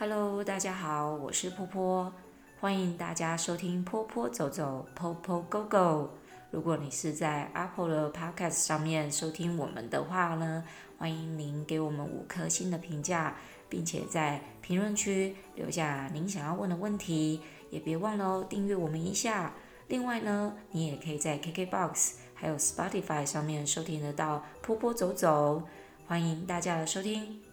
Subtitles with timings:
[0.00, 2.12] Hello，大家好，我是波波，
[2.60, 6.10] 欢迎大家收听波波走走，Popo Go Go。
[6.52, 10.62] 如果你是在 Apple 的 Podcast 上面收听我们的话呢，
[10.98, 13.34] 欢迎您给我们五颗星的评价，
[13.68, 17.40] 并且在评论区留下您想要问的问题，
[17.70, 19.52] 也别忘了哦，订阅我们一下。
[19.88, 25.64] 另外呢，你也可以在 KKBOX 还有 Spotify 上面收听得到波波走走，
[26.06, 27.47] 欢迎大家的收听。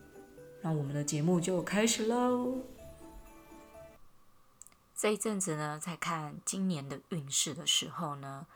[0.65, 2.55] 那我们的节目就开始喽。
[4.95, 8.47] 这一阵子呢，在看今年的运势的时候呢，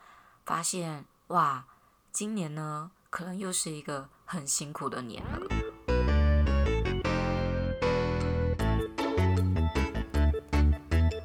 [0.44, 1.66] 发现哇，
[2.10, 5.38] 今年呢，可能又是一个很辛苦的年了。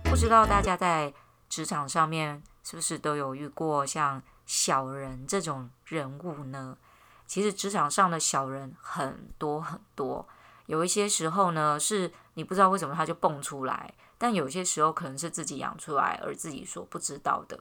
[0.04, 1.12] 不知道大家在
[1.50, 6.78] 职场上面是不是都有遇过像小人这种人物呢？
[7.26, 10.28] 其实职场上的小人很多很多。
[10.68, 17.60] 有一些时候呢，是你不知道为什么他就蹦出来，但有些时候可能是自己养出来而自己所不知道的。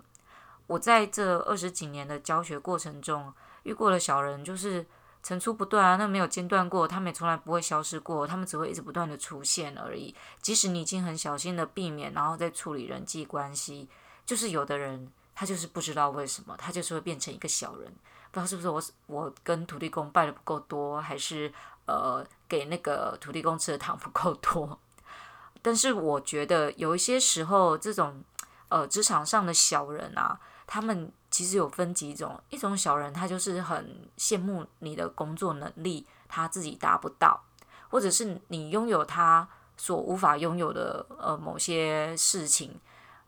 [0.67, 3.33] 我在这二十几年的教学过程中
[3.65, 4.87] 遇过的小人，就是
[5.23, 10.15] 层出不穷啊，那没有间断过，他们也从来不会消失过，他们只会一直不断的出现而已。
[10.41, 13.89] 即使你已经很小心的避免，然后再处理人际关系，
[14.25, 17.93] 就是有的人他就是不知道为什么，他就是会变成一个小人。
[18.31, 21.53] 不知道是不是我我跟土地公拜的不够多，还是
[21.87, 24.79] 呃给那个土地公吃的糖不够多？
[25.63, 28.23] 但是我觉得有一些时候，这种
[28.69, 32.39] 呃职场上的小人啊，他们其实有分几种。
[32.51, 37.43] 一种小人，他就是很羡慕你的工作能力，他自己达不到，
[37.89, 42.79] 或者是你拥有他所无法拥有的呃某些事情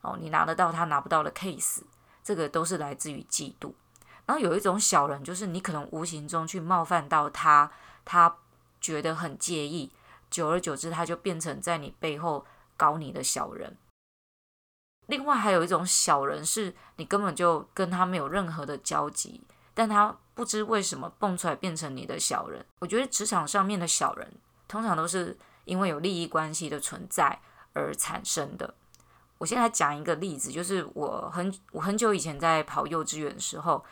[0.03, 1.81] 哦，你拿得到他拿不到的 case，
[2.23, 3.73] 这个都是来自于嫉妒。
[4.27, 7.71] 然后有一种小人，就是你可能无形中去冒犯到他，
[8.05, 8.37] 他
[8.87, 9.91] 觉得很介意，
[10.31, 13.77] 久而久之，他就变成在你背后搞你的小人。
[15.09, 19.43] 另外还有一种小人，是你根本就跟他没有任何的交集，
[19.75, 22.65] 但他不知为什么蹦出来变成你的小人。
[22.79, 24.33] 我觉得职场上面的小人，
[24.69, 27.41] 通常都是因为有利益关系的存在
[27.73, 28.73] 而产生的。
[29.39, 33.85] 我现在讲一个例子，就是我很我很久以前在跑幼稚园的时候。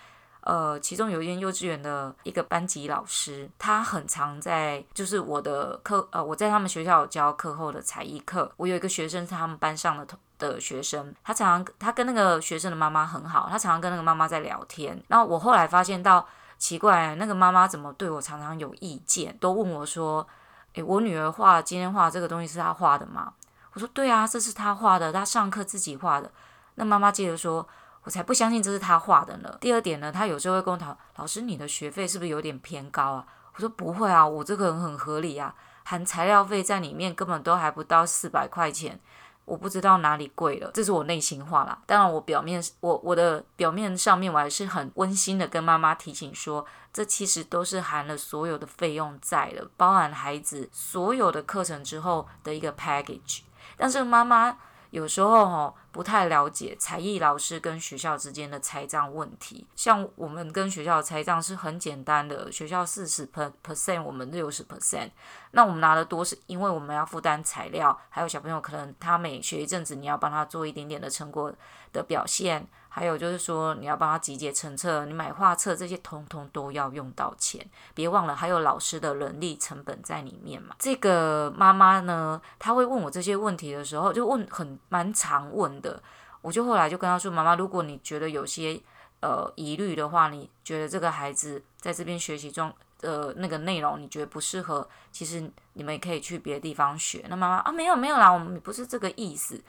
[0.45, 8.53] 呃，其中有一间幼稚园的一个班级老师，他很常在，就是我的课，呃，我在他们学校教课后的才艺课。
[8.59, 15.03] 我有一个学生是他们班上的同的学生，他常常他跟那个学生的妈妈很好，他常常跟那个妈妈在聊天。
[15.09, 16.29] 然后我后来发现到
[16.59, 20.29] 奇怪，那个妈妈怎么对我常常有意见，都问我说
[20.75, 23.33] ：“诶，我女儿画今天画这个东西是她画的吗？”
[23.73, 26.31] 我说：“对啊，这是她画的，她上课自己画的。”
[26.77, 27.67] 那妈妈接着说。
[28.05, 29.57] 我才不相信这是他画的呢。
[29.61, 33.27] 第二点呢，他有时候会跟我讨，老师，你的学费是不是有点偏高啊？
[33.55, 35.55] 我说不会啊，我这个人很合理啊，
[35.85, 39.01] 含材料费在里面根本都还不到四百块钱，
[39.47, 41.79] 我不知道哪里贵了，这是我内心话啦。
[41.87, 53.41] 当然，我表面我我的表面上面我还是很温馨的跟妈妈提醒说，这其实都是含了所有的费用在的，包含孩子所有的课程之后的一个 package。
[53.77, 54.57] 但是妈妈。
[54.91, 59.65] 有时候哦，不太了解才艺老师跟学校之间的财账问题。
[59.77, 65.11] 像我们跟学校的财账是很简单的，学校四十 percent，我们六十 percent。
[65.53, 71.55] 那我们拿的多是因为我们要负担材料，还有小朋友可能他每学一阵子，你要帮他做一点点的成果
[71.93, 72.67] 的表现。
[72.89, 77.69] 还有就是说，你要帮他集结成册，你买画册这些，通通都要用到钱。
[77.93, 80.77] 别忘了，还有老师的人力成本在里面嘛。
[80.79, 86.03] 这个妈妈呢，她会问我这些问题的时候，就问很蛮常问的。
[86.41, 88.81] 我就后来就跟他说：“妈妈，如果你觉得有些
[89.21, 92.73] 呃疑虑的话，你觉得这个孩子在这边学习中
[93.03, 99.63] 呃那个内容你觉得不适合，其实你们也可以去别的地方学。”那妈妈啊，没有没有啦，我们不是这个意思。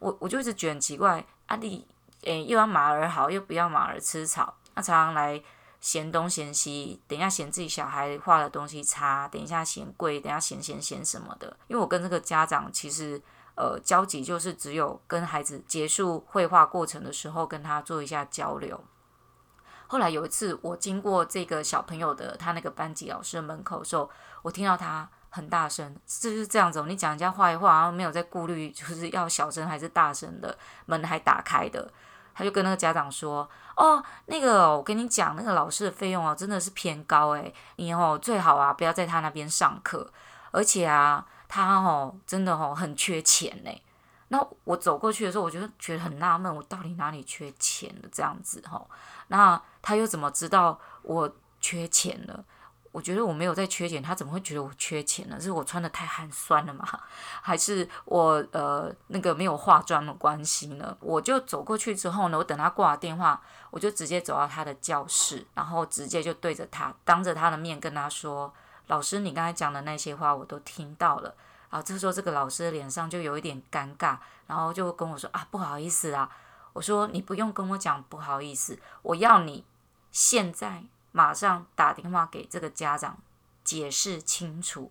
[0.00, 1.86] 我我就一直觉得很奇怪，阿丽。
[2.22, 4.54] 诶，又要马儿好，又不要马儿吃草。
[4.76, 5.42] 他常常来
[5.80, 11.56] 嫌东嫌西，等一下嫌自己小孩画的东西差，等一下嫌贵，等一下嫌嫌嫌什么的。
[11.66, 13.20] 因为我跟这个家长其实
[13.54, 18.82] 呃交集就是只有跟孩子结束绘画过程的时候跟他做一下交流。
[19.86, 24.08] 后来有一次我经过这个小朋友的他那个班级老师的门口的时候，
[24.40, 26.82] 我听到他很大声，就是这样子。
[26.88, 30.56] 你讲人家坏话，然后没有在顾虑就是要小声还是大声的，
[30.86, 31.90] 门还打开的。
[32.34, 33.46] 他就跟那个家长说
[33.76, 37.54] ：“哦，那个我跟你讲，那个老师的费用啊，真的是偏高诶。
[37.76, 40.10] 你哦最好啊不要在他那边上课，
[40.50, 43.70] 而且啊他哦真的哦很缺钱呢。”
[44.28, 48.82] 那我走过去的时候，我就觉得很纳闷，我到底哪里缺钱了这样子哈？
[49.28, 52.42] 那他又怎么知道我缺钱了？
[52.92, 55.38] 我觉得我没有在缺钱，他怎么会觉得我缺钱呢？
[55.38, 56.86] 是我穿得太寒酸了吗？
[57.42, 60.96] 还是我呃那个没有化妆的关系呢？
[61.00, 63.38] 我就走过去之后呢，我等他挂了电话，
[63.70, 68.52] 我就直接走到他的教室，然后直接就对着他，当着他的面跟他说
[68.86, 71.34] ：“老师，你刚才讲的那些话我都听到了。”
[71.70, 76.30] 然后这时候这个老师脸上就有一点尴尬，然后就跟我说：“啊，不好意思啊。”
[76.74, 79.64] 我说：“你不用跟我讲不好意思，我要你
[80.10, 80.84] 现在。”
[81.14, 83.18] 马上打电话给这个家长，
[83.62, 84.90] 解释清楚，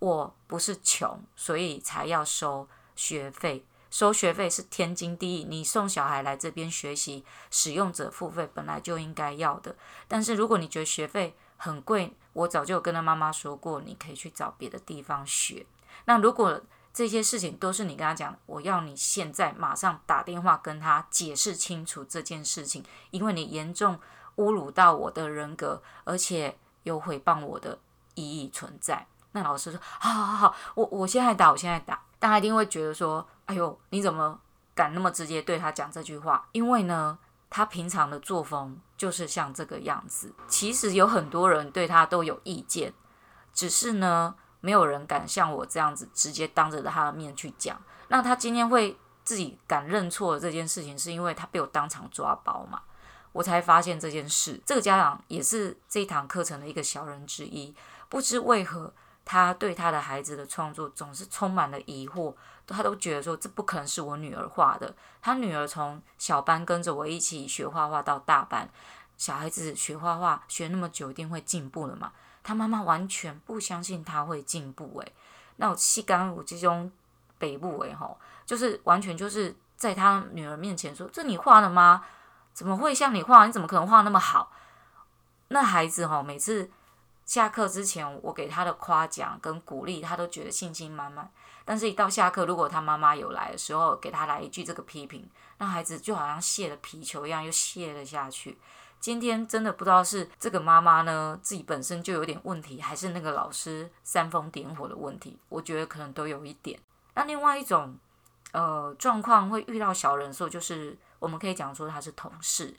[0.00, 3.64] 我不是穷，所以才要收学费。
[3.88, 9.76] 收学费是天经地义，你送小孩来这边学习，使用者付费本来就应该要的。
[10.08, 15.66] 但是如果你觉得学费很贵，我早就跟他妈妈说过，你可以去找别的地方学。
[16.04, 16.60] 那如果
[16.92, 23.98] 这些事情都是你跟他讲，我要你现在马上打电话跟他解释清楚这件事情，因为你严重。
[24.36, 27.78] 侮辱到我的人格，而且有诽谤我的
[28.14, 29.06] 意义存在。
[29.32, 34.40] 那老师说：“好好好，我我现在打，我现在打。”大家一定会觉得说：“哎呦，你怎么
[34.74, 37.18] 敢那么直接对他讲这句话？”因为呢，
[37.54, 40.32] 他平常的作风就是像这个样子。
[40.48, 42.94] 其实有很多人对他都有意见，
[43.52, 47.78] 只是呢，没有人敢像我这样子直接当着他的面去讲。
[48.08, 52.80] 那他今天会自己敢认错这件事情，是因为他被我当场抓包嘛？
[53.32, 57.74] 我才发现这件事，这个家长也是这一堂课程的一个小人之一。
[58.08, 58.94] 不知为何，
[59.24, 62.34] 他对他的孩子的创作总是充满了疑惑，
[62.66, 64.94] 他都觉得说，这不可能是我女儿画的。
[65.20, 68.68] 他女儿从小班跟着我一起学画画到大班，
[69.16, 72.12] 小孩子学画画学那么久，一定会进步了嘛？
[72.42, 75.12] 他妈妈完全不相信他会进步，诶，
[75.56, 76.90] 那我细刚我这种
[77.38, 82.04] 北部诶吼，就是完全就是在他女儿面前说，这你画的吗？
[82.52, 83.46] 怎么会像你画？
[83.46, 84.50] 你怎么可能画那么好？
[85.48, 86.68] 那孩子哈，每次
[87.24, 91.30] 下课之前，我给他的夸奖跟鼓励，他都觉得信心满满。
[91.64, 95.28] 但是，一到下课，如果他妈妈有来的时候，给他来一句这个批评，
[95.58, 98.58] 那孩子就好像泄了皮球一样，又泄了下去。
[98.98, 105.38] 今天真的不知道是这个妈妈呢，自己本身就有点问题，还是那个老师煽风点火的问题？
[105.48, 106.78] 我觉得可能都有一点。
[107.14, 107.96] 那另外一种
[108.52, 110.98] 呃状况会遇到小人的时候，就是。
[111.22, 112.76] 我们可以讲说他是同事。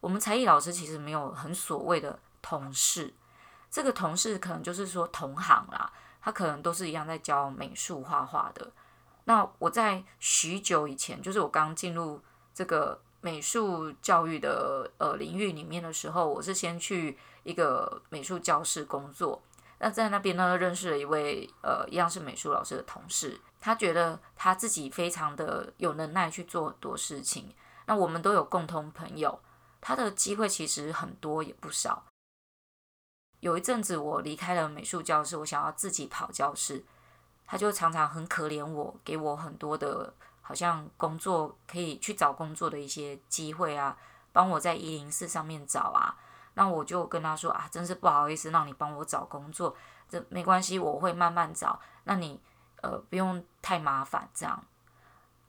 [0.00, 3.10] 我们才艺老师其实没有很所谓的同事，
[3.70, 8.72] 这个同事可能就是说同行啦，他可能都是一样在教美术画画的。
[9.24, 12.22] 那我在许久以前，就是我刚进入
[12.54, 19.42] 这个美术教育的呃领域里面的时候，我是先去一个美术教室工作。
[19.78, 27.54] 那在那边呢，认识了一位呃一样是美术老师的同事，他觉得他自己非常的有能耐去做很多事情。
[27.86, 29.38] 那我们都有共同朋友，
[29.80, 32.04] 他的机会其实很多也不少。
[33.40, 36.84] 有一阵子我离开了美术教室，我想要自己跑教室，
[37.46, 40.12] 他就常常很可怜我，给我很多的，
[40.42, 43.96] 好像工作可以去找工作的一些机会啊，
[44.32, 46.16] 帮我在一零四上面找啊。
[46.54, 49.76] 那我就跟他说啊，真是不好意思让你帮我找工作，
[50.08, 51.78] 这没关系，我会慢慢找。
[52.04, 52.40] 那你
[52.80, 54.64] 呃不用太麻烦这样。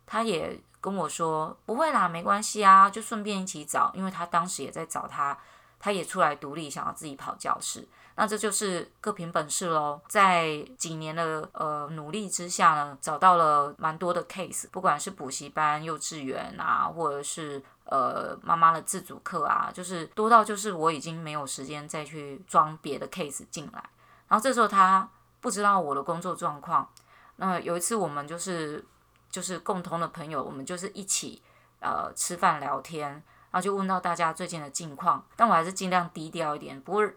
[0.05, 5.37] 他也跟我说不会啦，没关系啊，就顺便一起找，因为他当时也在找他，
[5.79, 7.87] 他也出来独立，想要自己跑教室。
[8.15, 10.01] 那这就是各凭本事喽。
[10.07, 23.89] 在几年的呃努力之下呢，找到了蛮多的 case，不管是补习班、幼稚园啊，或者是呃妈妈的自主课啊，就是多到就是我已经没有时间再去装别的 case 进来。
[24.27, 26.89] 然后这时候他不知道我的工作状况。
[27.35, 28.85] 那有一次我们就是。
[29.29, 31.43] 就是共同的朋友，我们就是一起
[31.81, 36.79] 呃吃饭聊天，然后就问到大家最近的近况，但我还是尽量低调一点。
[36.81, 37.09] 不过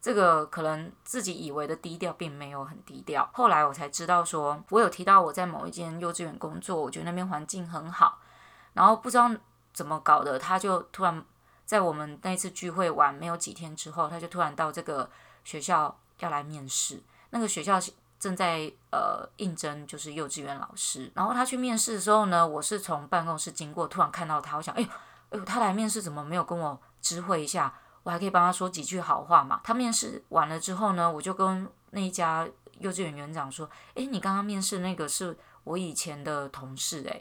[0.00, 3.28] 这个可能自己以为的低调，并没有很低调。
[3.32, 8.18] 后来我才知道说，我有提到我在某一间幼稚园工作，我觉得那边环境很好。
[8.74, 9.30] 然后不知道
[9.72, 11.24] 怎么搞的，他就突然
[11.64, 15.08] 在我们那次聚会完没有几天之后，他就突然到这个
[15.42, 17.02] 学校要来面试。
[17.30, 17.80] 那个学校
[18.18, 21.10] 正在呃应征，就是幼稚园老师。
[21.14, 24.86] 然后他去面试的时候呢，我是从办公室经过，突然看到他，我想，哎，
[25.34, 27.74] 哎呦，他来面试怎么没有跟我知会一下？
[28.04, 29.60] 我还可以帮他说几句好话嘛。
[29.64, 32.46] 他面试完了之后呢，我就跟那一家
[32.78, 37.20] 幼稚园园长说，哎，你刚刚面试那个是我以前的同事哎。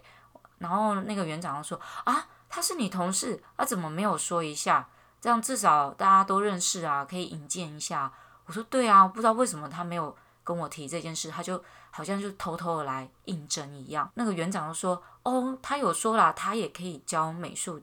[0.60, 4.88] 然后那个园长就说，啊，他是你同事，他怎么没有说一下？
[5.20, 8.14] 这样至少大家都认识啊，可以引荐一下。
[8.46, 10.16] 我说对啊，不知道为什么他没有。
[10.46, 14.12] 跟我提这件事，他就好像就偷偷的来应征一样。
[14.16, 17.82] 那个园长就说：“哦，他有说啦，他也可以教美术，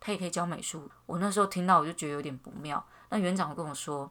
[0.00, 2.84] 他也可以教美术。”我那时候听到，我就觉得有点不妙。
[3.10, 4.10] 那园长跟我说：“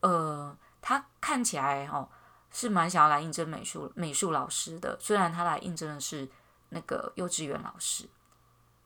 [0.00, 2.08] 呃，他看起来哦
[2.50, 6.28] 是蛮想要来应征美术美术老师的，虽然他来应征的是
[6.70, 8.08] 那个幼稚园老师。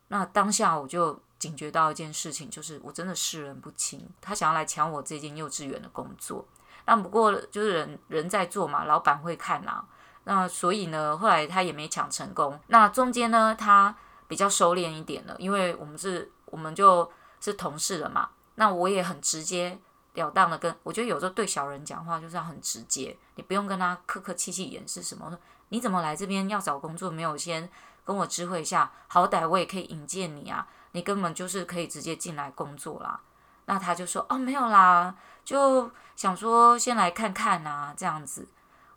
[0.09, 6.47] 那当下我就警觉到一件事情，就是我真的识人不清，他想要来抢我这间幼稚园的工作。
[6.85, 9.85] 那不过就是人人在做嘛，老板会看啊。
[10.25, 12.61] 那所以呢，后来他也没抢成功。
[12.67, 13.97] 那中间呢，他
[14.29, 18.29] 比较收敛一点了，因为我们是我们就是同事了嘛。
[18.57, 19.81] 那我也很直截
[20.13, 25.37] 了当的跟，我觉得有时候对小人讲话就是要很直接，你不用跟他客客气气掩饰什么。
[25.71, 27.67] 你怎么来这边要找工作，没有先
[28.05, 30.69] 跟我知会一下，好歹我也可以引荐你啊。
[30.93, 33.19] 你根本就是可以直接进来工作啦。
[33.65, 38.47] 那他就说哦，没有啦，就想说先来看看啊，这样子。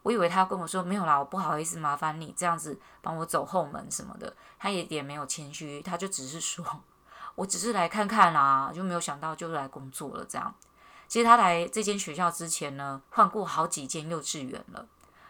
[0.03, 4.35] 我以为他跟我说没有啦，我不好意思麻烦你这样子帮我走后门什么的。
[4.59, 6.65] 他也也没有谦虚，他就只是说。
[7.36, 10.56] 我只是来看看啦，就没有想到就来工作了这样。
[11.08, 14.88] 其实他来这间学校之前呢，换过好几间幼稚园了。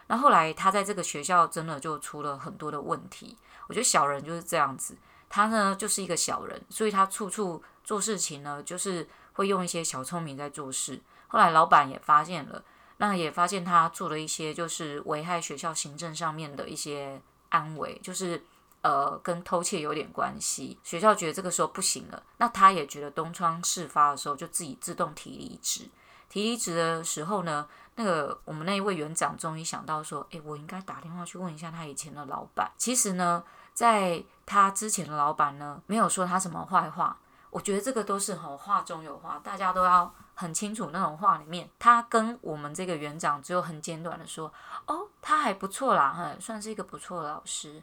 [0.07, 3.37] 那后来他在这个学校真的就出了很多的问题。
[3.67, 4.95] 我觉得小人就是这样子，
[5.27, 11.01] 他呢就是一个小人，所以他处处做事情呢，就是会用一些小聪明在做事。
[11.27, 12.63] 后来老板也发现了，
[12.97, 17.19] 那也发现他做了一些就是危害学校行政上面的一些
[17.49, 18.45] 安危，就是。
[18.85, 20.77] 呃，跟偷窃有点关系。
[20.83, 25.89] 学校觉得这个时候不行了，那他也觉得东窗事发的时候，就自己自动提离职。
[26.29, 32.71] 提离职的时候呢，那个我们那一位园长终于想到说，诶，我应该打电话去问一下他以前的老板。
[32.77, 37.17] 其实呢，在他之前的老板呢，没有说他什么坏话。
[37.49, 41.67] 我觉得这个都是很话中有话，大家都要很清楚那种话里面。
[41.79, 44.53] 他跟我们这个园长只有很简短的说，
[44.85, 47.81] 哦，他还不错啦，哼，算是一个不错的老师。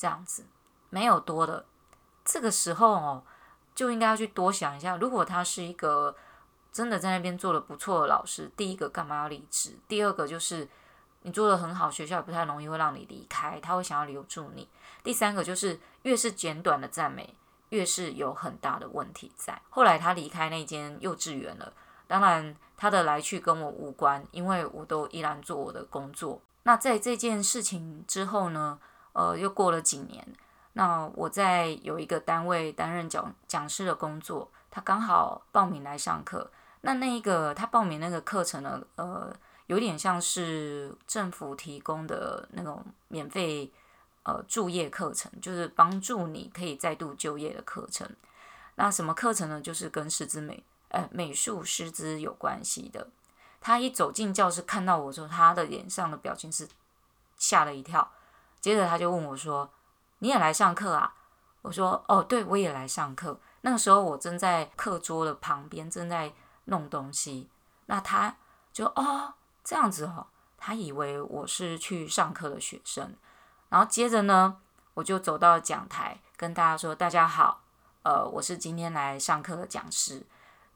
[0.00, 0.46] 这样子
[0.88, 1.66] 没有多的，
[2.24, 3.22] 这个时候哦，
[3.74, 4.96] 就应该要去多想一下。
[4.96, 6.16] 如果他是一个
[6.72, 9.76] 真的在那边做的不错的老师，第一个干嘛要离职？
[9.86, 10.66] 第二个就是
[11.20, 14.66] 你做的很好，学校也不太容易会让你离开，他会想要留住你。
[15.02, 17.34] 第三个就是越是简短的赞美，
[17.68, 19.60] 越是有很大的问题在。
[19.68, 21.70] 后来他离开那间幼稚园了，
[22.06, 26.40] 当然他的来去跟我无关，因为我都依然做我的工作。
[26.62, 28.78] 那在这件事情之后呢？
[29.12, 30.26] 呃，又过了几年，
[30.74, 36.50] 那我在有一个单位担任讲讲师的工作，他刚好报名来上课。
[36.82, 39.34] 那那一个他报名那个课程呢，呃，
[39.66, 43.70] 有点像是政府提供的那种免费
[44.22, 48.08] 呃就业课程，就是帮助你可以再度就业的课程。
[48.76, 49.60] 那什么课程呢？
[49.60, 53.08] 就是跟师资美呃美术师资有关系的。
[53.60, 56.66] 他一走进教室看到我之后，他的脸上的表情是
[57.36, 58.10] 吓了一跳。
[58.60, 59.70] 接着他就问我说
[60.20, 61.14] ：“你也来上课啊？”
[61.62, 66.32] 我说：“哦，对，我也来上课。”那个时候我正在课桌的旁边，正在
[66.66, 67.48] 弄东西。
[67.86, 68.36] 那他
[68.72, 70.26] 就哦这样子哦，
[70.56, 73.14] 他以为我是去上课的学生。
[73.68, 74.56] 然后接着呢，
[74.94, 77.62] 我就走到讲台，跟大家说：“大家好，
[78.02, 80.24] 呃，我是今天来上课的讲师。”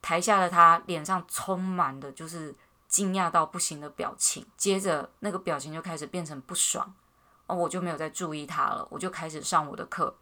[0.03, 2.55] 台下的他脸上充满的就是
[2.89, 6.95] 惊讶到不行的表情，接着那个表情就开始变成不爽。
[7.47, 10.17] 哦，我就没有再注意他了，我就开始上我的课。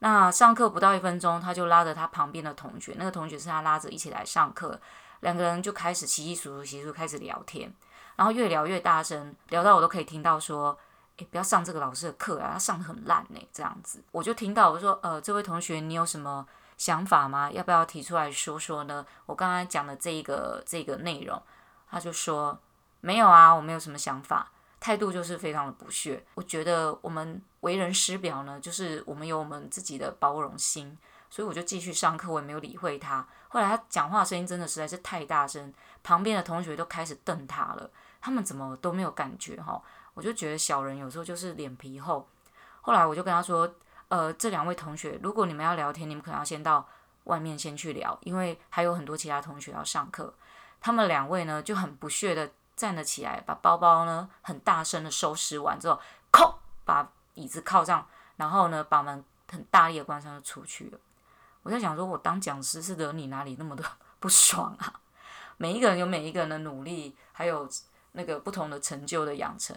[0.00, 4.80] 那上课不到一分钟，他就拉着他旁边的同学，那个同学是他拉着一起来上课，
[5.20, 7.74] 两个人就开始稀稀疏疏、稀疏开始聊天，
[8.14, 10.78] 然后越聊越大声，聊到我都可以听到说
[11.18, 16.46] ：“诶，不要上这个老师的课啊，他上得很烂呢。”这样子，我就听到我说：“呃，这位同学，你有什么
[16.76, 17.50] 想法吗？
[17.50, 19.04] 要不要提出来说说呢？
[19.26, 21.42] 我刚刚讲的这一个这个内容。”
[21.90, 22.56] 他就说
[23.00, 26.24] ：“没有啊，我没有什么想法。”态度就是非常的不屑。
[26.34, 30.96] 我觉得我们为人师表呢，就是我们有我们自己的包容心，
[31.28, 33.26] 所以我就继续上课，我也没有理会他。
[33.48, 37.90] 后来他讲话声音真的实在是太大声，旁边的同学都开始瞪他了。
[38.20, 39.82] 他们怎么都没有感觉哈？
[40.14, 42.28] 我就觉得小人有时候就是脸皮厚。
[42.80, 43.72] 后来我就跟他说
[44.08, 46.88] ：“呃，这两位同学，如果你们要聊天，你们可能要先到
[47.24, 50.34] 外面先去聊，因为还有很多其他同学要上课。”
[50.80, 52.50] 他们两位呢就很不屑的。
[52.78, 58.06] 站了起来，把包包呢很大声的收拾完之后，扣把椅子靠上，
[58.36, 60.98] 然后呢把门很大力的关上就出去了。
[61.64, 63.84] 我在想说，我当讲师是惹你哪里那么的
[64.20, 65.00] 不爽啊？
[65.58, 67.68] 每一个人有每一个人的努力，还有
[68.12, 69.76] 那个不同的成就的养成。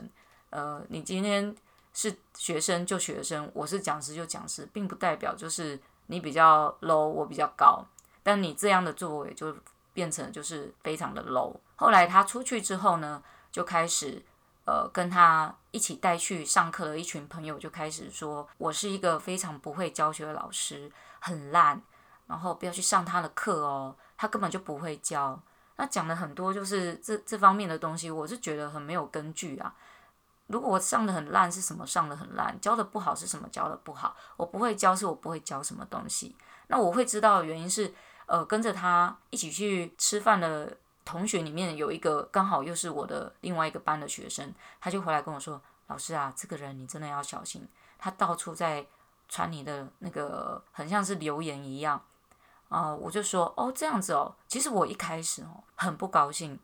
[0.51, 1.55] 呃，你今天
[1.93, 7.84] 是学生就学生，我是讲师就讲师，并不代表就是你比较 low，我比较高。
[8.22, 9.55] 但你这样的作为就。
[9.93, 11.53] 变成就是非常的 low。
[11.81, 14.23] 后来他出去之后呢，就开始
[14.65, 21.81] 呃跟他一起带去上课的一群朋友就开始说，我是一个非常不会教学的老师，很烂，
[22.27, 25.41] 然后不要去上他的课哦，他根本就不会教。
[25.77, 29.73] 那讲了很多就是这这方面的东西，我是觉得很没有根据啊。
[30.45, 32.55] 如果我上的很烂，是什么上的很烂？
[32.61, 34.15] 教的不好是什么教的不好？
[34.38, 36.35] 我不会教，是我不会教什么东西。
[36.67, 37.91] 那我会知道的原因是，
[38.27, 47.67] 呃，跟着他一起去吃饭的同学里面有一个刚好又是我的另外一个班的学生，他就回来跟我说：“老师啊，这个人你真的要小心，
[47.98, 48.86] 他到处在
[49.27, 52.01] 传你的那个，很像是留言一样。”
[52.70, 56.60] 啊，我就说：“哦，这样子哦。”其实我一开始哦很不高兴。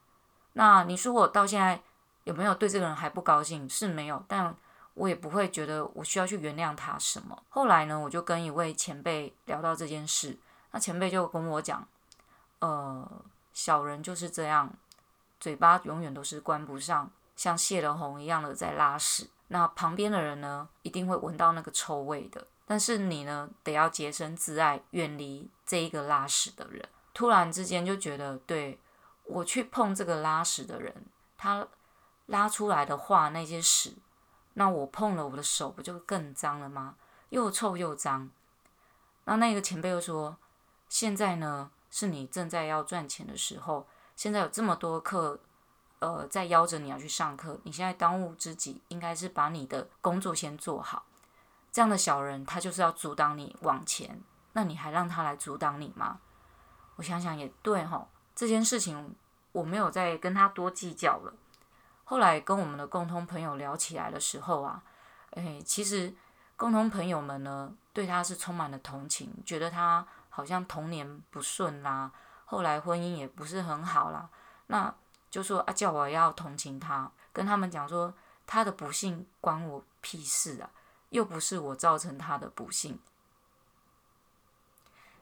[0.53, 1.81] 那你说我到现在。
[2.23, 3.69] 有没有对这个人还不高兴？
[3.69, 4.53] 是没有，但
[4.95, 7.41] 我也不会觉得我需要去原谅他什么。
[7.47, 10.37] 后来呢，我就跟一位前辈聊到这件事，
[10.71, 11.87] 那前辈就跟我讲，
[12.59, 13.09] 呃，
[13.57, 14.71] 小人就是这样，
[15.39, 19.31] 嘴巴永远都是关不上，像泄了洪一样的在拉屎。
[19.47, 22.45] 那旁边的人呢，一定会闻到那个臭味的。
[22.67, 26.87] 但是你呢，得要洁身自爱，远离这一个拉屎的人。
[27.15, 28.79] 突然之间就觉得，对，
[29.23, 31.67] 我去碰这个拉屎的人，他。
[32.27, 33.95] 拉出来的话，那些屎，
[34.55, 36.95] 那我碰了我的手，不就更脏了吗？
[37.29, 38.29] 又臭又脏。
[39.23, 40.35] 那那个前辈又说，
[40.89, 45.39] 现在呢是你正在要赚钱的时候，现在有这么多课，
[45.99, 51.05] 呃，在邀着你要去上课，你现在当务之急应该是把你的工作先做好。
[51.71, 54.21] 这样的小人，他就是要阻挡你往前，
[54.53, 56.19] 那你还让他来阻挡你吗？
[56.95, 59.15] 我想想也对吼，这件事情
[59.51, 61.33] 我没有再跟他多计较了。
[62.03, 64.81] 后来跟我们的共同朋友聊起来的时候啊，
[65.31, 66.15] 诶，其实
[66.55, 72.11] 共同朋友们呢对他是充满了同情，觉得他好像童年不顺啦，
[72.45, 74.29] 后来婚姻也不是很好啦，
[74.67, 74.93] 那
[75.31, 78.13] 就说啊叫我要同情他，跟他们讲说
[78.45, 80.69] 他的不幸关我屁事啊，
[81.09, 82.99] 又不是我造成他的不幸。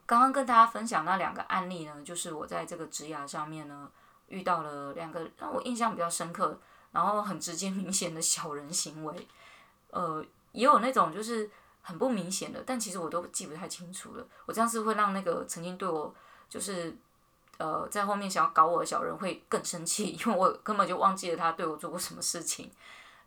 [0.05, 3.89] 刚刚跟大家分享那两个案例呢，就是我在这个职涯上面呢
[4.27, 6.59] 遇到了两个让我印象比较深刻。
[6.91, 9.27] 然后很直接明显的小人行为，
[9.89, 11.51] 呃，也有那种就是
[11.87, 14.27] 很不明显的，但其实我都记不太清楚了。
[14.47, 16.11] 我这样是会让那个曾经对我
[16.49, 16.97] 就是
[17.59, 22.71] 呃在后面想要搞我的小人会更生气， 因为我根本就忘记了他对我做过什么事情。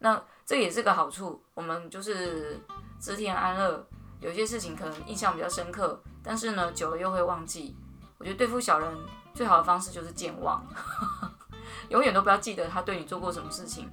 [0.00, 2.61] 那这也是个好处，我们就是
[2.98, 3.87] 知天安乐，
[4.18, 7.76] 有些事情可能印象比较深刻，但是呢久了又会忘记。
[8.18, 8.98] 我觉得对付小人
[9.33, 10.66] 最好的方式就是健忘。
[11.90, 13.88] 永远都不要记得他对你做过什么事情，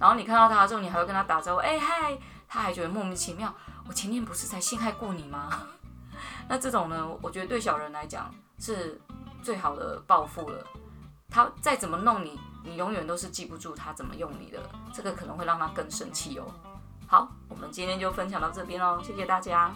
[0.00, 3.54] 然后你看到他之后，你还会跟他打招呼，哎嗨，他还觉得莫名其妙。
[3.88, 5.66] 我前面不是才陷害过你吗？
[6.48, 9.00] 那这种呢，我觉得对小人来讲是
[9.42, 10.64] 最好的报复了。
[11.30, 14.58] 他再怎么弄你，你永远都是记不住他怎么用你的，
[14.92, 16.46] 这个可能会让他更生气哦。
[17.06, 19.74] 好，我们今天就分享到这边喽，谢谢大家。